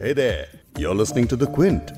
[0.00, 0.46] Hey there,
[0.78, 1.90] you're listening to The Quint.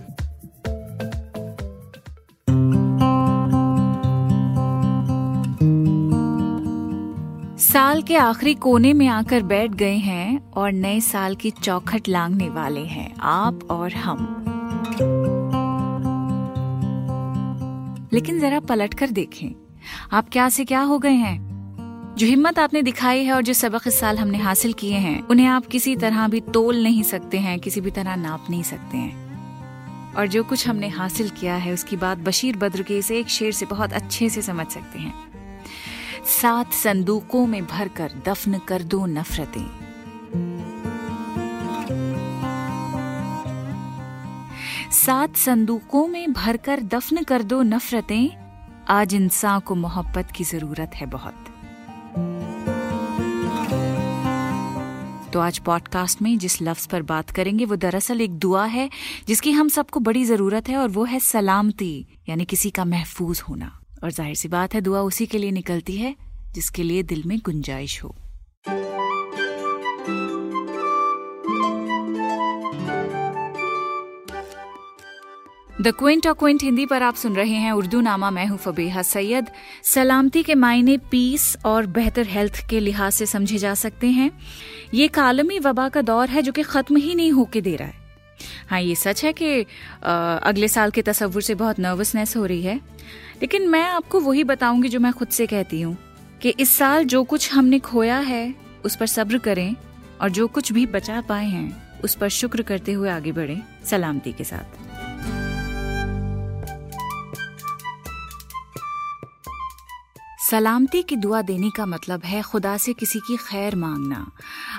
[7.63, 12.49] साल के आखिरी कोने में आकर बैठ गए हैं और नए साल की चौखट लांगने
[12.49, 14.27] वाले हैं आप और हम
[18.13, 19.51] लेकिन जरा पलट कर देखें
[20.13, 21.52] आप क्या से क्या हो गए हैं
[22.19, 25.47] जो हिम्मत आपने दिखाई है और जो सबक इस साल हमने हासिल किए हैं, उन्हें
[25.47, 30.15] आप किसी तरह भी तोल नहीं सकते हैं, किसी भी तरह नाप नहीं सकते हैं।
[30.15, 33.53] और जो कुछ हमने हासिल किया है, उसकी बात बशीर बद्र के इस एक शेर
[33.53, 35.15] से बहुत अच्छे से समझ सकते हैं।
[36.27, 39.67] सात संदूकों में भरकर दफन कर दो नफरतें।
[44.93, 48.31] सात संदूकों में भरकर दफन कर दो नफरतें,
[48.89, 51.45] आज इंसान को मोहब्बत की ज़रूरत है बहुत।
[55.33, 58.91] तो आज पॉडकास्ट में जिस लफ्ज पर बात करेंगे, वो दरअसल एक दुआ है,
[59.29, 63.81] जिसकी हम सबको बड़ी ज़रूरत है, और वो है सलामती, यानी किसी का महफूज होना।
[64.05, 66.17] और ज़ाहिर सी बात है, दुआ उसी के लिए निकलती है,
[66.55, 68.17] जिसके लिए दिल में गुंजाइश हो।
[75.83, 79.03] द क्विंट और क्विंट हिंदी पर आप सुन रहे हैं उर्दू नामा मैं हूँ फबीहा
[79.03, 79.47] सैयद।
[79.85, 84.31] सलामती के मायने पीस और बेहतर हेल्थ के लिहाज से समझे जा सकते हैं।
[84.95, 87.95] ये कालमी वबा का दौर है जो कि खत्म ही नहीं होके दे रहा है।
[88.71, 89.67] हाँ ये सच है कि
[90.03, 92.77] अगले साल के तस्वुर से बहुत नर्वसनेस हो रही है।
[93.43, 95.97] लेकिन मैं आपको वही बताऊँगी जो मैं खुद से कहती हूँ
[96.43, 99.75] कि इस साल जो कुछ हमने खोया है, उस पर सब्र करें
[100.21, 104.33] और जो कुछ भी बचा पाए हैं, उस पर शुक्र करते हुए आगे बढ़ें। सलामती
[104.33, 104.81] के साथ।
[110.53, 114.27] सलामती की दुआ देने का मतलब है खुदा से किसी की खैर मांगना।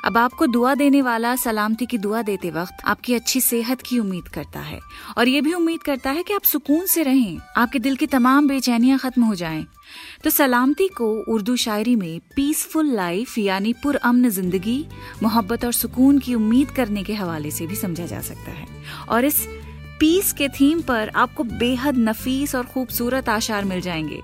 [0.06, 4.28] अब आपको दुआ देने वाला सलामती की दुआ देते वक्त आपकी अच्छी सेहत की उम्मीद
[4.28, 4.80] करता है।
[5.18, 8.48] और ये भी उम्मीद करता है कि आप सुकून से रहें, आपके दिल की तमाम
[8.48, 9.66] बेचैनियाँ खत्म हो जाएँ।
[10.24, 14.86] तो सलामती को उर्दू शायरी में पीसफुल लाइफ यानी पुरअमन ज़िंदगी,
[15.24, 18.68] मोहब्बत और सुकून की उम्मीद करने के हवाले से भी समझा जा सकता है।
[19.10, 19.46] और इस
[20.04, 24.20] पीस के थीम पर आपको बेहद नफीस और खूबसूरत आशार मिल जाएँगे।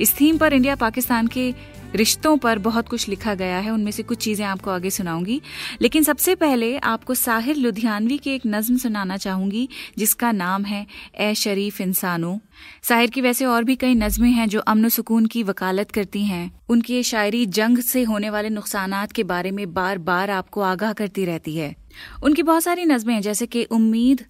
[0.00, 1.54] इस थीम पर इंडिया पाकिस्तान के
[1.94, 5.40] रिश्तों पर बहुत कुछ लिखा गया है। उनमें से कुछ चीज़ें आपको आगे सुनाऊँगी।
[5.80, 9.68] लेकिन सबसे पहले आपको साहिर लुधियानवी की एक नज्म सुनाना चाहूँगी,
[9.98, 10.86] जिसका नाम है
[11.18, 12.38] ए शरीफ इंसानों।
[12.82, 16.60] साहिर की वैसे और भी कई नज्में हैं जो अमन सुकून की वकालत करती हैं।
[16.68, 20.92] उनकी ये शायरी जंग से होने वाले नुकसान के बारे में बार बार आपको आगाह
[20.92, 21.76] करती रहती है।
[22.22, 24.24] उनकी बहुत सारी नज्में हैं, जैसे कि उम्मीद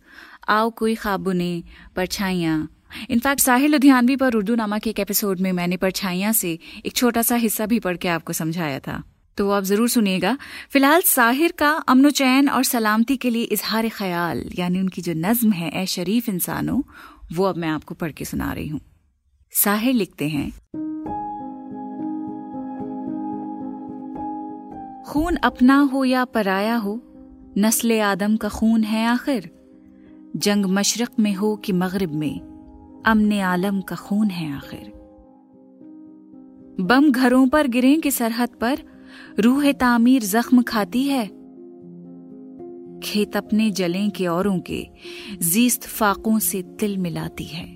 [0.48, 1.62] आओ कोई खाबुने
[1.96, 2.70] परछाइयाँ।
[3.10, 7.22] इनफैक्ट साहिल लुधियानवी पर उर्दू नामा के एक एपिसोड में मैंने परछाइयाँ से एक छोटा
[7.22, 9.02] सा हिस्सा भी पढ़ के आपको समझाया था।
[9.38, 10.36] तो आप ज़रूर सुनिएगा।
[10.70, 15.52] फ़िलहाल साहिर का अमनो चैन और सलामती के लिए इजहार ख्याल, यानी उनकी जो नज्म
[15.52, 16.82] है ए शरीफ इंसानों,
[17.32, 18.80] वो अब मैं आपको पढ़ के सुना रही हूँ।
[19.52, 20.50] साहिर लिखते हैं।
[25.02, 27.02] खून अपना हो या पराया हो,
[27.58, 29.63] नस्ल आदम का खून है आखिर।
[30.36, 32.40] जंग मशरक में हो कि मगरिब में,
[33.06, 34.92] अमन आलम का खून है आखिर।
[36.80, 38.78] बम घरों पर गिरे कि सरहद पर,
[39.40, 41.26] रूह तामीर जख्म खाती है।
[43.00, 44.88] खेत अपने जलें के औरों के,
[45.42, 47.66] जीस्त फाकों से तिल मिलाती है।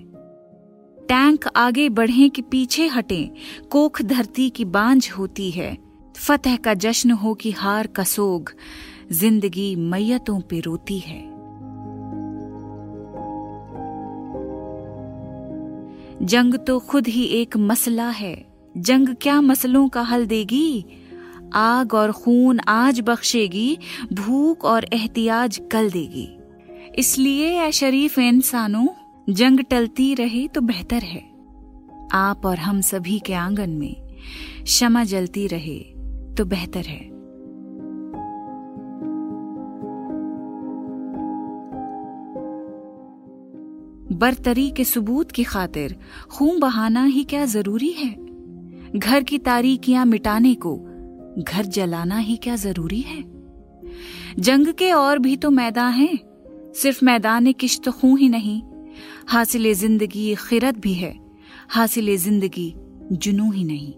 [0.99, 3.31] टैंक आगे बढ़े कि पीछे हटे,
[3.69, 5.77] कोख धरती की बांझ होती है।
[6.17, 8.51] फतेह का जश्न हो कि हार का सोग,
[9.11, 11.28] ज़िंदगी मैयतों पे रोती है।
[16.21, 18.45] जंग तो खुद ही एक मसला है।
[18.77, 20.85] जंग क्या मसलों का हल देगी?
[21.53, 23.77] आग और खून आज बख्शेगी,
[24.13, 26.37] भूख और एहतियाज कल देगी।
[26.95, 28.87] इसलिए ऐ शरीफ इंसानों,
[29.29, 31.29] जंग टलती रहे तो बेहतर है।
[32.13, 33.95] आप और हम सभी के आँगन में
[34.63, 35.79] क्षमा जलती रहे
[36.35, 37.18] तो बेहतर है।
[44.19, 45.95] बरतरी के सबूत की खातिर
[46.31, 48.09] खून बहाना ही क्या ज़रूरी है?
[48.95, 50.75] घर की तारीकियाँ मिटाने को
[51.39, 53.23] घर जलाना ही क्या ज़रूरी है?
[54.39, 56.19] जंग के और भी तो मैदान हैं।
[56.73, 58.61] सिर्फ़ मैदान किश्त खूं ही नहीं,
[59.29, 61.15] हासिल ज़िंदगी खिरत भी है,
[61.69, 62.73] हासिल ज़िंदगी
[63.13, 63.93] जुनू ही नहीं।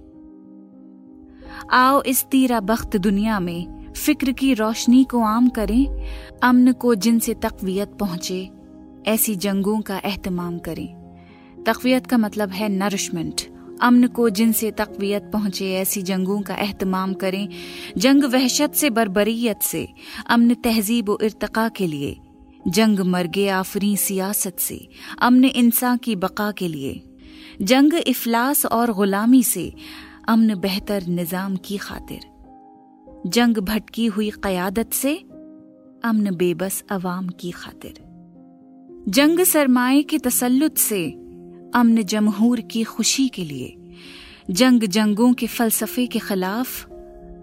[1.72, 5.86] आओ इस तीरा बख्त दुनिया में फ़िक्र की रोशनी को आम करें,
[6.44, 8.50] अमन को जिनसे तकवीत पहुँचे
[9.08, 11.02] ऐसी जंगों का एहतमाम करें।
[11.68, 13.42] तकवीत का मतलब है नरिशमेंट
[13.82, 17.50] अमन को जिनसे तकवीत पहुँचे, ऐसी जंगों का एहतमाम करें।
[17.98, 19.88] जंग वहशत से बरबरीत से,
[20.30, 22.18] अमन तहजीब व इरतका के लिए।
[22.68, 24.88] जंग मरगे आफरी सियासत से,
[25.22, 27.04] अमन इंसान की बका के लिए।
[27.62, 29.74] जंग इफलास और गुलामी से,
[30.28, 32.20] अमन बेहतर निज़ाम की खातिर।
[33.28, 35.16] जंग भटकी हुई कयादत से,
[36.06, 38.11] अमन बेबस अवाम की खातिर।
[39.10, 41.08] जंग सरमाए के तसल्लुत से,
[41.76, 43.78] अमन जमहूर की खुशी के लिए।
[44.50, 46.86] जंग जंगों के फलसफे के खिलाफ,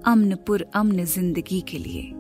[0.07, 2.13] अमन पुर अमन ज़िंदगी के लिए।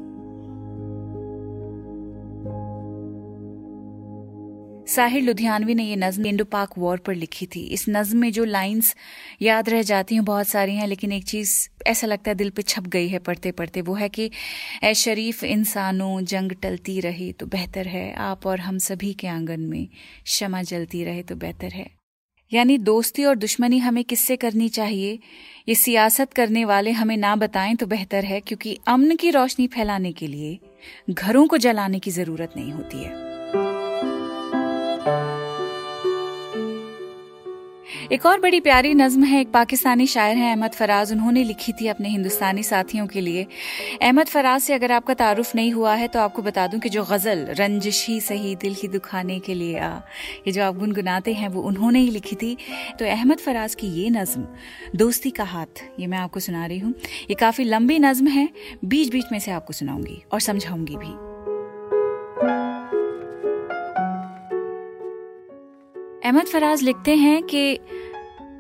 [4.98, 8.44] साहिर लुधियानवी ने ये नज्म इंडो पाक वॉर पर लिखी थी। इस नज्म में जो
[8.44, 8.94] लाइंस
[9.42, 11.52] याद रह जाती हैं, बहुत सारी हैं, लेकिन एक चीज़
[11.86, 14.30] ऐसा लगता है दिल पे छप गई है पढ़ते पढ़ते वो है कि
[14.84, 19.60] ए शरीफ, इंसानों, जंग टलती रहे तो बेहतर है। आप और हम सभी के आँगन
[19.60, 19.86] में
[20.24, 21.86] क्षमा जलती रहे तो बेहतर है।
[22.52, 25.18] यानी दोस्ती और दुश्मनी हमें किससे करनी चाहिए?
[25.68, 30.12] ये सियासत करने वाले हमें ना बताएँ तो बेहतर है, क्योंकि अमन की रोशनी फैलाने
[30.12, 30.58] के लिए
[31.10, 33.27] घरों को जलाने की ज़रूरत नहीं होती है।
[38.12, 41.87] एक और बड़ी प्यारी नज्म है, एक पाकिस्तानी शायर है, अहमद फराज। उन्होंने लिखी थी
[41.88, 43.46] अपने हिंदुस्तानी साथियों के लिए।
[44.02, 47.05] अहमद फराज से अगर आपका तारुफ नहीं हुआ है तो आपको बता दूँ कि जो
[47.05, 49.93] गज़ल, रंजिश ही सही, दिल ही दुखाने के लिए आ,
[50.46, 52.56] ये जो आप गुनगुनाते हैं, वो उन्होंने ही लिखी थी।
[52.99, 54.46] तो अहमद फराज की ये नज्म,
[54.96, 56.94] दोस्ती का हाथ, ये मैं आपको सुना रही हूँ।
[57.31, 58.49] ये काफ़ी लंबी नज्म है
[58.84, 61.27] बीच बीच में से आपको सुनाऊँगी और समझाऊँगी भी।
[66.28, 67.78] अहमद फराज लिखते हैं कि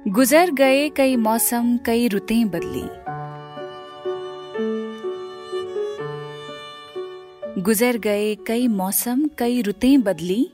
[0.08, 2.82] गुजर गए कई मौसम, कई रुतें बदली।
[7.62, 10.50] गुजर गए कई मौसम, कई रुतें बदली।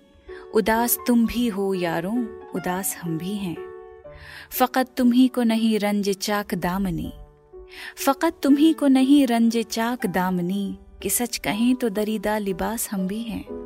[0.54, 3.56] उदास तुम भी हो यारों, उदास हम भी हैं।
[4.50, 7.12] फकत तुम ही को नहीं रंज चाक दामनी।
[8.06, 13.06] फकत तुम ही को नहीं रंज चाक दामनी कि सच कहें तो दरीदा लिबास हम
[13.06, 13.63] भी हैं।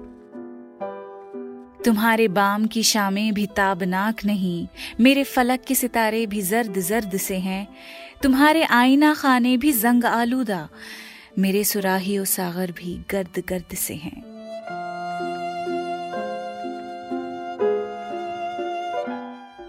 [1.84, 4.66] तुम्हारे बाम की शामें भी ताबनाक नहीं,
[5.00, 7.66] मेरे फलक के सितारे भी जर्द जर्द से हैं,
[8.22, 10.69] तुम्हारे आईना खाने भी जंग आलूदा,
[11.38, 14.38] मेरे सुराही और सागर भी गर्द गर्द से हैं।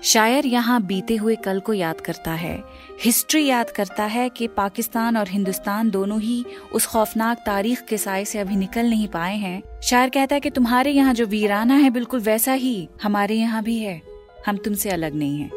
[0.03, 2.63] शायर यहाँ बीते हुए कल को याद करता है।
[3.03, 6.43] हिस्ट्री याद करता है कि पाकिस्तान और हिंदुस्तान दोनों ही
[6.73, 10.49] उस खौफनाक तारीख के साय से अभी निकल नहीं पाए हैं। शायर कहता है कि
[10.49, 14.01] तुम्हारे यहाँ जो वीराना है बिल्कुल वैसा ही हमारे यहाँ भी है।
[14.47, 15.49] हम तुमसे अलग नहीं है।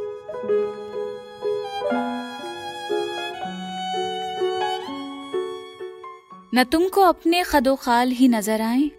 [6.55, 8.91] न तुमको अपने खदो खाल ही नज़र आए,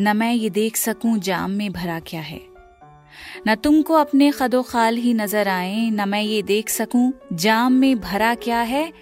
[0.00, 2.45] न मैं ये देख सकूँ जाम में भरा क्या है।
[3.48, 8.00] न तुमको अपने खदो खाल ही नज़र आए, न मैं ये देख सकूँ, जाम में
[8.00, 8.92] भरा क्या है?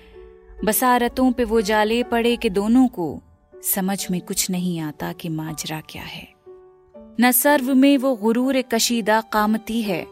[0.64, 3.22] बसारतों पे वो जाले पड़े के दोनों को।
[3.64, 6.28] समझ में कुछ नहीं आता कि माजरा क्या है।
[7.20, 10.06] न सर्व में वो गुरूर कशीदा कामती है।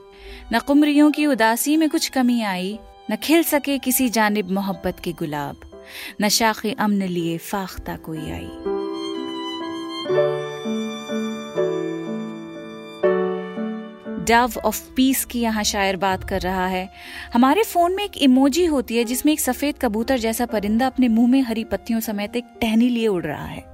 [0.53, 2.79] न कुमरियों की उदासी में कुछ कमी आई।
[3.11, 5.85] न खिल सके किसी जानब मोहब्बत के गुलाब।
[6.23, 8.49] न शाख अमन लिए फाख्ता कोई आई।
[14.25, 16.91] डव ऑफ़ पीस की यहाँ शायर बात कर रहा है।
[17.35, 21.29] हमारे फ़ोन में एक इमोजी होती है जिसमें एक सफ़ेद कबूतर जैसा परिंदा अपने मुँह
[21.29, 23.65] में हरी पत्तियों समेत एक टहनी लिए उड़ रहा है।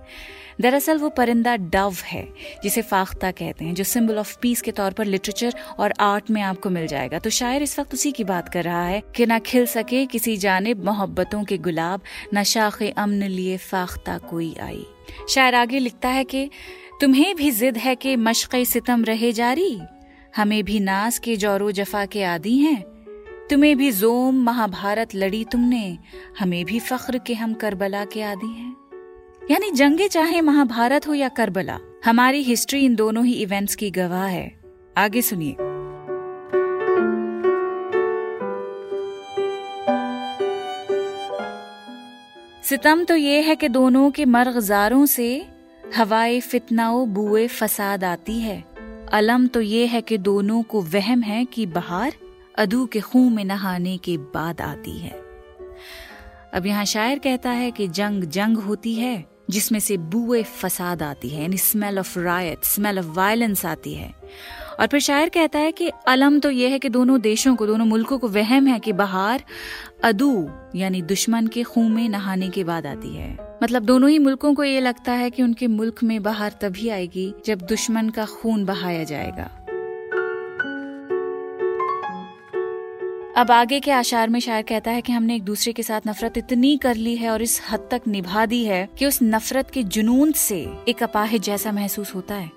[0.60, 2.28] दरअसल वो परिंदा डव है,
[2.62, 6.42] जिसे फाख्ता कहते हैं, जो सिंबल ऑफ़ पीस के तौर पर लिटरेचर और आर्ट में
[6.42, 9.38] आपको मिल जाएगा। तो शायर इस वक्त उसी की बात कर रहा है कि ना
[9.38, 12.00] खिल सके किसी जानब मोहब्बतों के गुलाब,
[12.34, 14.86] न शाख अमन लिए फाख्ता कोई आई।
[15.28, 16.50] शायर आगे लिखता है कि,
[17.00, 19.80] तुम्हें भी जिद है कि मशक़ सितम रहे जारी?
[20.38, 22.82] हमें भी नास के जोरो जफा के आदि हैं।
[23.50, 25.98] तुम्हें भी जोम महाभारत लड़ी तुमने,
[26.38, 28.76] हमें भी फख्र के हम करबला के आदि हैं।
[29.50, 34.26] यानी जंगे चाहे महाभारत हो या करबला, हमारी हिस्ट्री इन दोनों ही इवेंट्स की गवाह
[34.26, 34.60] है।
[34.96, 35.56] आगे सुनिए।
[42.62, 45.46] सितम तो ये है कि दोनों के मर्गजारों से
[45.96, 48.67] हवाए फितनाओ बुए फसाद आती है।
[49.12, 52.12] अलम तो ये है कि दोनों को वहम है कि बहार
[52.58, 55.10] अदू के खून में नहाने के बाद आती है।
[56.54, 61.28] अब यहाँ शायर कहता है कि जंग जंग होती है, जिसमें से बुए फसाद आती
[61.28, 64.14] है, यानी smell of riot smell of violence आती है।
[64.80, 67.84] और फिर शायर कहता है कि अलम तो यह है कि दोनों देशों को, दोनों
[67.84, 69.44] मुल्कों को वहम है कि बहार
[70.04, 74.54] अदू, यानी दुश्मन के खून में नहाने के बाद आती है। मतलब दोनों ही मुल्कों
[74.54, 78.64] को ये लगता है कि उनके मुल्क में बहार तभी आएगी जब दुश्मन का खून
[78.64, 79.50] बहाया जाएगा।
[83.36, 86.38] अब आगे के आशार में शायर कहता है कि हमने एक दूसरे के साथ नफरत
[86.38, 89.82] इतनी कर ली है और इस हद तक निभा दी है कि उस नफरत के
[89.82, 92.50] जुनून से एक अपाहिज जैसा महसूस होता है।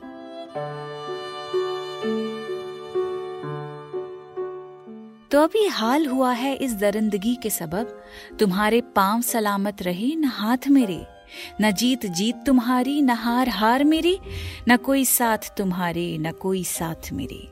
[5.31, 8.03] तो अभी हाल हुआ है इस दरिंदगी के सबब।
[8.39, 11.05] तुम्हारे पाँव सलामत रहे, न हाथ मेरे।
[11.61, 14.19] न जीत जीत तुम्हारी, न हार हार मेरी।
[14.69, 17.51] न कोई साथ तुम्हारे, न कोई साथ मेरे।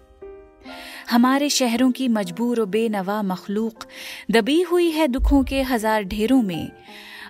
[1.10, 3.74] हमारे शहरों की मजबूर और बेनवा मखलूक
[4.32, 6.72] दबी हुई है दुखों के हज़ार ढेरों में।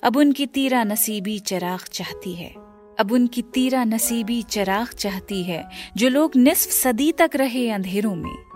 [0.04, 2.56] अब उनकी तीरा नसीबी चराग चाहती है।
[3.00, 8.49] अब उनकी तीरा नसीबी चराग चाहती है, जो लोग निस्फ सदी तक रहे अंधेरों में।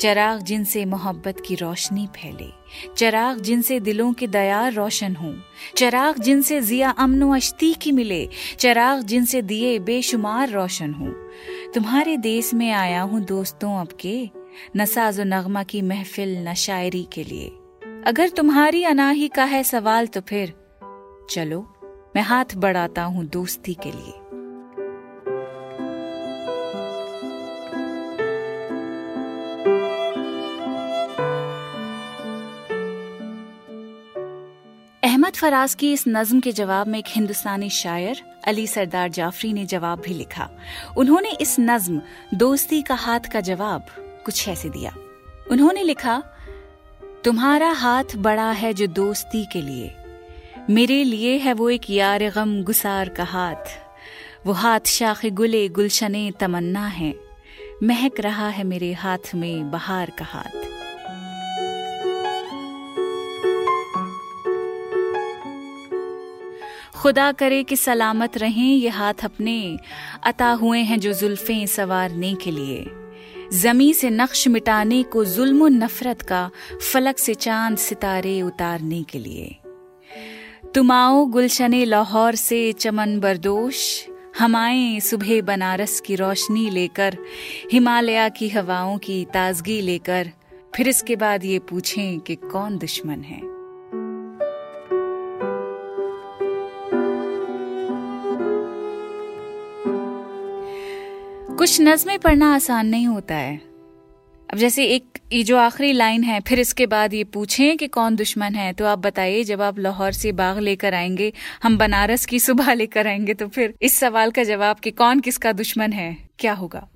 [0.00, 2.52] चराग जिनसे मोहब्बत की रोशनी फैले।
[2.96, 5.34] चराग जिनसे दिलों के दयार रोशन हो।
[5.76, 8.28] चराग जिनसे जिया अमनो अश्ती की मिले।
[8.58, 11.08] चराग जिनसे दिए बेशुमार रोशन हो।
[11.74, 14.30] तुम्हारे देश में आया हूँ दोस्तों अब के,
[14.76, 17.48] न साजो नगमा की महफिल, न शायरी के लिए।
[18.06, 20.54] अगर तुम्हारी अनाही का है सवाल तो फिर,
[21.30, 21.74] चलो,
[22.16, 24.27] मैं हाथ बढ़ाता हूँ दोस्ती के लिए।
[35.28, 39.66] अहमद फराज की इस नज्म के जवाब में एक हिंदुस्तानी शायर, अली सरदार जाफरी ने
[39.66, 40.50] जवाब भी लिखा।
[40.96, 42.02] उन्होंने इस नज्म,
[42.34, 44.94] दोस्ती का हाथ का जवाब, कुछ ऐसे दिया।
[45.50, 46.22] उन्होंने लिखा,
[47.24, 49.96] तुम्हारा हाथ बड़ा है जो दोस्ती के लिए।
[50.70, 53.80] मेरे लिए है वो एक यार गम गुसार का हाथ।
[54.46, 57.14] वो हाथ शाख गुले गुलशने तमन्ना है।
[57.82, 60.67] महक रहा है मेरे हाथ में बहार का हाथ।
[67.08, 69.78] खुदा करे कि सलामत रहें, ये हाथ अपने
[70.24, 72.86] अता हुए हैं जो जुल्फें सवारने के लिए।
[73.52, 76.50] जमी से नक्श मिटाने को जुल्म नफरत का
[76.92, 79.56] फलक से चाँद सितारे उतारने के लिए।
[80.74, 87.18] तुम आओ गुलशन लाहौर से चमन बरदोश, हम आए सुबह बनारस की रोशनी लेकर,
[87.72, 90.30] हिमालय की हवाओं की ताजगी लेकर,
[90.76, 93.57] फिर इसके बाद ये पूछें कि कौन दुश्मन है?
[101.58, 103.56] कुछ नज़में पढ़ना आसान नहीं होता है।
[104.52, 108.16] अब जैसे एक ये जो आखिरी लाइन है फिर इसके बाद ये पूछें कि कौन
[108.16, 112.38] दुश्मन है तो आप बताइए जब आप लाहौर से बाग लेकर आएँगे हम बनारस की
[112.38, 116.52] सुबह लेकर आएँगे तो फिर इस सवाल का जवाब कि कौन किसका दुश्मन है क्या
[116.52, 116.88] होगा?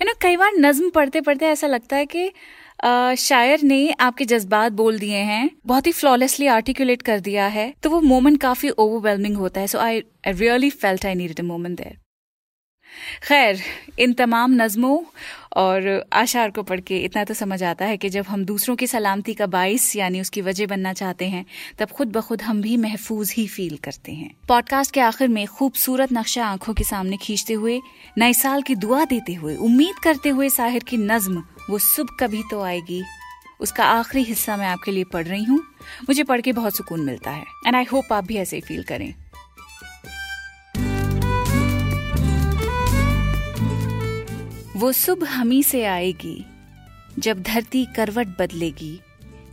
[0.00, 2.32] है ना कई बार नज्म पढ़ते पढ़ते ऐसा लगता है कि
[2.84, 7.74] आ, शायर ने आपके जज्बात बोल दिए हैं बहुत ही फ्लॉलेसली आर्टिकुलेट कर दिया है
[7.82, 11.42] तो वो मोमेंट काफ़ी ओवरवेलमिंग होता है so I I really felt I need a
[11.42, 12.03] moment there
[13.22, 13.60] खैर,
[13.98, 14.98] इन तमाम नज़मों
[15.56, 18.86] और आशार को पढ़ के इतना तो समझ आता है कि जब हम दूसरों की
[18.86, 21.44] सलामती का बाइस यानी उसकी वजह बनना चाहते हैं,
[21.78, 25.46] तब खुद ब खुद हम भी महफूज ही फील करते हैं। पॉडकास्ट के आखिर में
[25.46, 27.80] खूबसूरत नक्शा आँखों के सामने खींचते हुए,
[28.18, 32.42] नए साल की दुआ देते हुए, उम्मीद करते हुए साहिर की नज्म, वो सुबह कभी
[32.50, 33.02] तो आएगी।
[33.60, 35.58] उसका आखिरी हिस्सा मैं आपके लिए पढ़ रही हूँ।
[36.02, 38.82] मुझे पढ़ के बहुत सुकून मिलता है। एंड आई होप आप भी ऐसे ही फील
[38.82, 39.14] करें।
[44.84, 46.46] वो सुबह हमी से आएगी,
[47.18, 49.00] जब धरती करवट बदलेगी,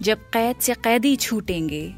[0.02, 1.94] जब कैद से कैदी छूटेंगे,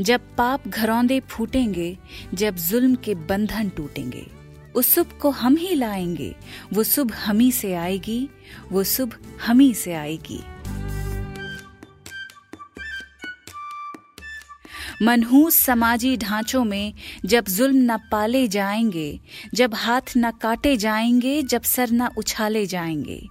[0.00, 1.98] जब पाप घरौंदे फूटेंगे,
[2.34, 4.26] जब जुल्म के बंधन टूटेंगे।
[4.74, 6.36] उस सुबह को हम ही लाएँगे,
[6.72, 8.28] वो सुबह हमी से आएगी,
[8.72, 9.16] वो सुबह
[9.46, 10.40] हमी से आएगी।
[15.02, 19.20] मनहूस समाजी ढांचों में जब जुल्म न पाले जाएँगे,
[19.54, 23.28] जब हाथ न काटे जाएँगे, जब सर न उछाले जाएँगे।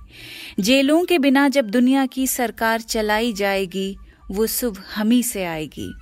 [0.59, 3.97] जेलों के बिना जब दुनिया की सरकार चलाई जाएगी,
[4.31, 5.93] वो सुबह हमी से आएगी।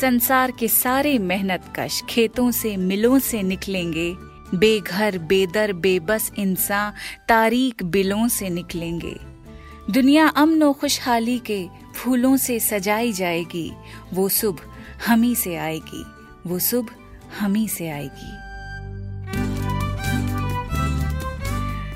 [0.00, 4.14] संसार के सारे मेहनत कश खेतों से, मिलों से निकलेंगे।
[4.54, 6.92] बेघर, बेदर, बेबस इंसान
[7.28, 9.25] तारीख बिलों से निकलेंगे।
[9.90, 13.72] दुनिया अमन खुशहाली के फूलों से सजाई जाएगी।
[14.12, 16.04] वो सुबह हमी से आएगी।
[16.46, 18.32] वो सुबह हमी से आएगी।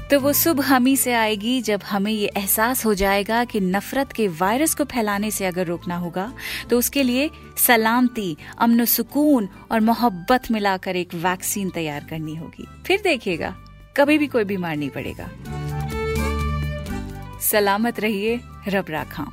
[0.08, 4.28] तो वो सुबह हमी से आएगी जब हमें ये एहसास हो जाएगा कि नफरत के
[4.28, 6.32] वायरस को फैलाने से अगर रोकना होगा
[6.70, 13.00] तो उसके लिए सलामती, अमन सुकून और मोहब्बत मिलाकर एक वैक्सीन तैयार करनी होगी। फिर
[13.00, 13.56] देखिएगा,
[13.96, 15.30] कभी भी कोई बीमार नहीं पड़ेगा।
[17.50, 19.26] सलामत रहिए रब राखा।